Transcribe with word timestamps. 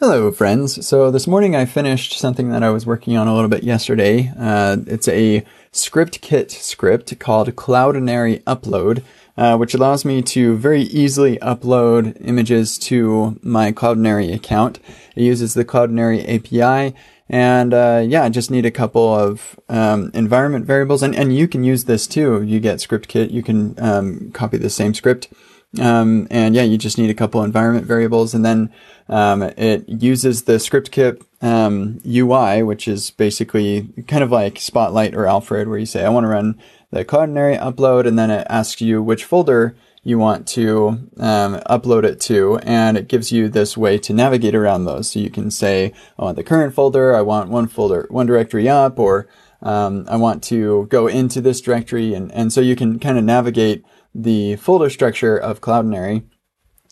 Hello, 0.00 0.32
friends. 0.32 0.84
So 0.84 1.12
this 1.12 1.28
morning 1.28 1.54
I 1.54 1.66
finished 1.66 2.18
something 2.18 2.50
that 2.50 2.64
I 2.64 2.70
was 2.70 2.84
working 2.84 3.16
on 3.16 3.28
a 3.28 3.34
little 3.34 3.48
bit 3.48 3.62
yesterday. 3.62 4.32
Uh, 4.36 4.78
it's 4.88 5.06
a 5.06 5.46
ScriptKit 5.72 6.50
script 6.50 7.16
called 7.20 7.54
Cloudinary 7.54 8.42
Upload, 8.42 9.04
uh, 9.36 9.56
which 9.56 9.72
allows 9.72 10.04
me 10.04 10.20
to 10.22 10.56
very 10.56 10.82
easily 10.82 11.36
upload 11.38 12.16
images 12.20 12.76
to 12.78 13.38
my 13.40 13.70
Cloudinary 13.70 14.34
account. 14.34 14.80
It 15.14 15.22
uses 15.22 15.54
the 15.54 15.64
Cloudinary 15.64 16.24
API. 16.28 16.96
And 17.28 17.72
uh, 17.72 18.02
yeah, 18.04 18.24
I 18.24 18.30
just 18.30 18.50
need 18.50 18.66
a 18.66 18.72
couple 18.72 19.14
of 19.14 19.58
um, 19.68 20.10
environment 20.12 20.66
variables, 20.66 21.04
and, 21.04 21.14
and 21.14 21.34
you 21.34 21.46
can 21.46 21.62
use 21.62 21.84
this 21.84 22.08
too. 22.08 22.42
You 22.42 22.58
get 22.58 22.80
ScriptKit, 22.80 23.30
you 23.30 23.44
can 23.44 23.76
um, 23.78 24.32
copy 24.32 24.56
the 24.58 24.70
same 24.70 24.92
script 24.92 25.28
um, 25.80 26.26
and 26.30 26.54
yeah, 26.54 26.62
you 26.62 26.78
just 26.78 26.98
need 26.98 27.10
a 27.10 27.14
couple 27.14 27.42
environment 27.42 27.86
variables 27.86 28.34
and 28.34 28.44
then 28.44 28.72
um, 29.08 29.42
it 29.42 29.88
uses 29.88 30.42
the 30.42 30.54
ScriptKit 30.54 31.22
um, 31.42 32.00
UI, 32.06 32.62
which 32.62 32.88
is 32.88 33.10
basically 33.10 33.88
kind 34.06 34.22
of 34.22 34.30
like 34.30 34.58
Spotlight 34.58 35.14
or 35.14 35.26
Alfred, 35.26 35.68
where 35.68 35.78
you 35.78 35.86
say, 35.86 36.04
I 36.04 36.08
want 36.08 36.24
to 36.24 36.28
run 36.28 36.58
the 36.90 37.04
Cloudinary 37.04 37.58
upload, 37.58 38.06
and 38.06 38.18
then 38.18 38.30
it 38.30 38.46
asks 38.48 38.80
you 38.80 39.02
which 39.02 39.24
folder 39.24 39.76
you 40.02 40.18
want 40.18 40.46
to 40.46 40.88
um, 41.18 41.56
upload 41.68 42.04
it 42.04 42.20
to, 42.20 42.58
and 42.62 42.96
it 42.96 43.08
gives 43.08 43.32
you 43.32 43.48
this 43.48 43.76
way 43.76 43.98
to 43.98 44.12
navigate 44.12 44.54
around 44.54 44.84
those. 44.84 45.10
So 45.10 45.18
you 45.18 45.30
can 45.30 45.50
say, 45.50 45.92
I 46.18 46.24
want 46.24 46.36
the 46.36 46.44
current 46.44 46.74
folder, 46.74 47.14
I 47.14 47.22
want 47.22 47.50
one 47.50 47.66
folder, 47.66 48.06
one 48.10 48.26
directory 48.26 48.68
up, 48.68 48.98
or 48.98 49.26
um, 49.62 50.06
I 50.08 50.16
want 50.16 50.42
to 50.44 50.86
go 50.86 51.06
into 51.08 51.40
this 51.40 51.60
directory, 51.60 52.14
and, 52.14 52.30
and 52.32 52.52
so 52.52 52.60
you 52.60 52.76
can 52.76 52.98
kind 52.98 53.18
of 53.18 53.24
navigate 53.24 53.84
the 54.14 54.56
folder 54.56 54.90
structure 54.90 55.36
of 55.36 55.60
Cloudinary, 55.60 56.24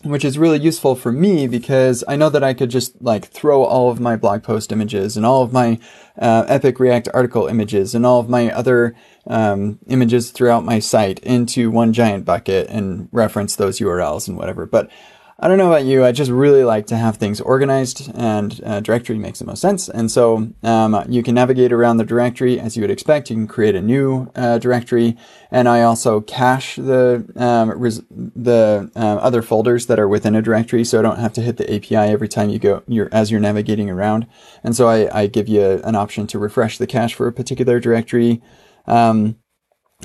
which 0.03 0.25
is 0.25 0.37
really 0.37 0.59
useful 0.59 0.95
for 0.95 1.11
me 1.11 1.47
because 1.47 2.03
I 2.07 2.17
know 2.17 2.29
that 2.29 2.43
I 2.43 2.53
could 2.53 2.69
just 2.69 3.01
like 3.01 3.25
throw 3.25 3.63
all 3.63 3.89
of 3.89 3.99
my 3.99 4.17
blog 4.17 4.43
post 4.43 4.71
images 4.71 5.15
and 5.15 5.25
all 5.25 5.41
of 5.43 5.53
my 5.53 5.79
uh, 6.19 6.45
Epic 6.47 6.79
React 6.79 7.09
article 7.13 7.47
images 7.47 7.95
and 7.95 8.05
all 8.05 8.19
of 8.19 8.27
my 8.27 8.51
other 8.51 8.95
um, 9.27 9.79
images 9.87 10.31
throughout 10.31 10.65
my 10.65 10.79
site 10.79 11.19
into 11.19 11.71
one 11.71 11.93
giant 11.93 12.25
bucket 12.25 12.69
and 12.69 13.07
reference 13.11 13.55
those 13.55 13.79
URLs 13.79 14.27
and 14.27 14.37
whatever. 14.37 14.65
But 14.65 14.91
I 15.39 15.47
don't 15.47 15.57
know 15.57 15.67
about 15.67 15.85
you. 15.85 16.05
I 16.05 16.11
just 16.11 16.29
really 16.29 16.63
like 16.63 16.85
to 16.87 16.95
have 16.95 17.17
things 17.17 17.41
organized, 17.41 18.11
and 18.13 18.61
uh, 18.63 18.79
directory 18.81 19.17
makes 19.17 19.39
the 19.39 19.45
most 19.45 19.61
sense. 19.61 19.89
And 19.89 20.11
so 20.11 20.53
um, 20.61 21.03
you 21.09 21.23
can 21.23 21.33
navigate 21.33 21.73
around 21.73 21.97
the 21.97 22.05
directory 22.05 22.59
as 22.59 22.77
you 22.77 22.81
would 22.81 22.91
expect. 22.91 23.29
You 23.29 23.37
can 23.37 23.47
create 23.47 23.73
a 23.73 23.81
new 23.81 24.31
uh, 24.35 24.59
directory, 24.59 25.17
and 25.49 25.67
I 25.67 25.81
also 25.81 26.21
cache 26.21 26.75
the 26.75 27.25
um, 27.35 27.71
res- 27.71 28.03
the 28.11 28.91
uh, 28.95 28.99
other 28.99 29.41
folders 29.41 29.87
that 29.87 29.99
are 29.99 30.07
within 30.07 30.35
a 30.35 30.41
directory, 30.41 30.85
so 30.85 30.99
I 30.99 31.01
don't 31.01 31.19
have 31.19 31.33
to 31.33 31.41
hit 31.41 31.57
the 31.57 31.73
API 31.73 31.95
every 31.95 32.27
time 32.27 32.49
you 32.49 32.59
go 32.59 32.83
you're, 32.87 33.09
as 33.11 33.31
you're 33.31 33.39
navigating 33.39 33.89
around. 33.89 34.27
And 34.63 34.75
so 34.75 34.87
I, 34.87 35.23
I 35.23 35.27
give 35.27 35.47
you 35.47 35.81
an 35.83 35.95
option 35.95 36.27
to 36.27 36.39
refresh 36.39 36.77
the 36.77 36.87
cache 36.87 37.15
for 37.15 37.27
a 37.27 37.33
particular 37.33 37.79
directory. 37.79 38.41
Um, 38.85 39.37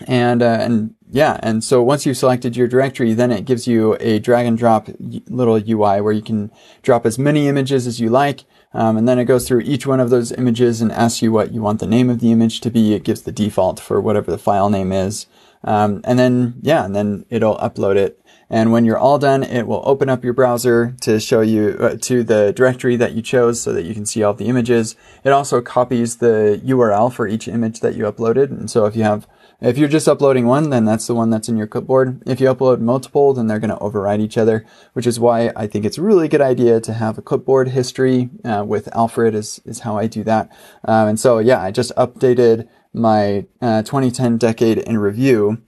and 0.06 0.42
uh, 0.42 0.58
and 0.60 0.94
yeah, 1.10 1.40
and 1.42 1.64
so 1.64 1.82
once 1.82 2.04
you've 2.04 2.16
selected 2.16 2.56
your 2.56 2.68
directory, 2.68 3.14
then 3.14 3.30
it 3.30 3.44
gives 3.46 3.66
you 3.66 3.96
a 3.98 4.18
drag 4.18 4.46
and 4.46 4.58
drop 4.58 4.88
little 5.28 5.56
UI 5.56 6.00
where 6.00 6.12
you 6.12 6.22
can 6.22 6.50
drop 6.82 7.06
as 7.06 7.18
many 7.18 7.48
images 7.48 7.86
as 7.86 8.00
you 8.00 8.10
like. 8.10 8.44
Um, 8.74 8.98
and 8.98 9.08
then 9.08 9.18
it 9.18 9.24
goes 9.24 9.48
through 9.48 9.60
each 9.60 9.86
one 9.86 10.00
of 10.00 10.10
those 10.10 10.32
images 10.32 10.82
and 10.82 10.92
asks 10.92 11.22
you 11.22 11.32
what 11.32 11.52
you 11.52 11.62
want 11.62 11.80
the 11.80 11.86
name 11.86 12.10
of 12.10 12.20
the 12.20 12.30
image 12.30 12.60
to 12.60 12.70
be. 12.70 12.92
It 12.92 13.04
gives 13.04 13.22
the 13.22 13.32
default 13.32 13.80
for 13.80 14.00
whatever 14.00 14.30
the 14.30 14.38
file 14.38 14.68
name 14.68 14.92
is. 14.92 15.26
Um, 15.64 16.02
and 16.04 16.18
then, 16.18 16.54
yeah, 16.60 16.84
and 16.84 16.94
then 16.94 17.24
it'll 17.30 17.56
upload 17.56 17.96
it. 17.96 18.20
And 18.50 18.70
when 18.70 18.84
you're 18.84 18.98
all 18.98 19.18
done, 19.18 19.42
it 19.42 19.66
will 19.66 19.82
open 19.84 20.08
up 20.08 20.24
your 20.24 20.32
browser 20.32 20.94
to 21.02 21.18
show 21.20 21.40
you 21.40 21.76
uh, 21.80 21.96
to 22.02 22.22
the 22.22 22.52
directory 22.52 22.96
that 22.96 23.12
you 23.12 23.22
chose 23.22 23.60
so 23.60 23.72
that 23.72 23.84
you 23.84 23.94
can 23.94 24.06
see 24.06 24.22
all 24.22 24.34
the 24.34 24.46
images. 24.46 24.94
It 25.24 25.30
also 25.30 25.60
copies 25.60 26.16
the 26.16 26.60
URL 26.64 27.12
for 27.12 27.26
each 27.26 27.48
image 27.48 27.80
that 27.80 27.94
you 27.94 28.04
uploaded. 28.04 28.50
And 28.50 28.70
so 28.70 28.86
if 28.86 28.94
you 28.94 29.02
have 29.02 29.26
if 29.60 29.76
you're 29.76 29.88
just 29.88 30.06
uploading 30.06 30.46
one, 30.46 30.70
then 30.70 30.84
that's 30.98 31.06
the 31.06 31.14
one 31.14 31.30
that's 31.30 31.48
in 31.48 31.56
your 31.56 31.68
clipboard. 31.68 32.20
If 32.26 32.40
you 32.40 32.52
upload 32.52 32.80
multiple, 32.80 33.32
then 33.32 33.46
they're 33.46 33.60
going 33.60 33.70
to 33.70 33.78
override 33.78 34.20
each 34.20 34.36
other, 34.36 34.66
which 34.94 35.06
is 35.06 35.20
why 35.20 35.52
I 35.54 35.68
think 35.68 35.84
it's 35.84 35.96
a 35.96 36.02
really 36.02 36.26
good 36.26 36.40
idea 36.40 36.80
to 36.80 36.92
have 36.92 37.16
a 37.16 37.22
clipboard 37.22 37.68
history 37.68 38.30
uh, 38.44 38.64
with 38.66 38.88
Alfred 38.96 39.32
is, 39.32 39.60
is 39.64 39.78
how 39.78 39.96
I 39.96 40.08
do 40.08 40.24
that. 40.24 40.50
Um, 40.82 41.06
and 41.06 41.20
so, 41.20 41.38
yeah, 41.38 41.62
I 41.62 41.70
just 41.70 41.94
updated 41.94 42.68
my 42.92 43.46
uh, 43.62 43.84
2010 43.84 44.38
decade 44.38 44.78
in 44.78 44.98
review 44.98 45.62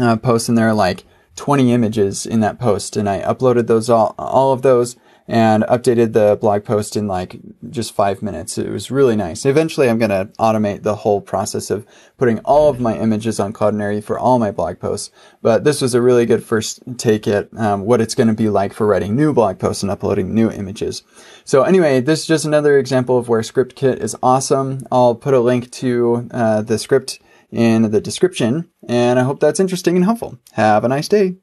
uh, 0.00 0.16
post 0.16 0.48
and 0.48 0.56
there 0.56 0.68
are 0.68 0.72
like 0.72 1.04
20 1.36 1.70
images 1.70 2.24
in 2.24 2.40
that 2.40 2.58
post 2.58 2.96
and 2.96 3.06
I 3.06 3.20
uploaded 3.20 3.66
those 3.66 3.90
all, 3.90 4.14
all 4.18 4.54
of 4.54 4.62
those 4.62 4.96
and 5.26 5.62
updated 5.64 6.12
the 6.12 6.36
blog 6.38 6.64
post 6.64 6.96
in 6.96 7.06
like 7.06 7.38
just 7.70 7.94
five 7.94 8.22
minutes. 8.22 8.58
It 8.58 8.70
was 8.70 8.90
really 8.90 9.16
nice. 9.16 9.46
Eventually, 9.46 9.88
I'm 9.88 9.98
going 9.98 10.10
to 10.10 10.30
automate 10.38 10.82
the 10.82 10.96
whole 10.96 11.20
process 11.20 11.70
of 11.70 11.86
putting 12.18 12.40
all 12.40 12.68
of 12.68 12.80
my 12.80 12.96
images 12.96 13.40
on 13.40 13.52
Cloudinary 13.52 14.04
for 14.04 14.18
all 14.18 14.38
my 14.38 14.50
blog 14.50 14.78
posts. 14.78 15.10
But 15.40 15.64
this 15.64 15.80
was 15.80 15.94
a 15.94 16.02
really 16.02 16.26
good 16.26 16.44
first 16.44 16.80
take 16.98 17.26
at 17.26 17.48
um, 17.56 17.84
what 17.86 18.00
it's 18.00 18.14
going 18.14 18.28
to 18.28 18.34
be 18.34 18.48
like 18.48 18.74
for 18.74 18.86
writing 18.86 19.16
new 19.16 19.32
blog 19.32 19.58
posts 19.58 19.82
and 19.82 19.90
uploading 19.90 20.34
new 20.34 20.50
images. 20.50 21.02
So 21.44 21.62
anyway, 21.62 22.00
this 22.00 22.20
is 22.20 22.26
just 22.26 22.44
another 22.44 22.78
example 22.78 23.16
of 23.18 23.28
where 23.28 23.40
ScriptKit 23.40 24.00
is 24.00 24.16
awesome. 24.22 24.86
I'll 24.92 25.14
put 25.14 25.34
a 25.34 25.40
link 25.40 25.70
to 25.72 26.28
uh, 26.30 26.62
the 26.62 26.78
script 26.78 27.20
in 27.50 27.90
the 27.90 28.00
description, 28.00 28.68
and 28.88 29.18
I 29.18 29.22
hope 29.22 29.38
that's 29.38 29.60
interesting 29.60 29.94
and 29.94 30.04
helpful. 30.04 30.38
Have 30.52 30.84
a 30.84 30.88
nice 30.88 31.08
day. 31.08 31.36